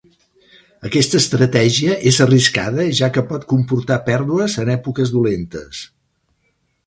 [0.87, 5.85] Aquesta estratègia és arriscada ja que pot comportar pèrdues en èpoques dolentes.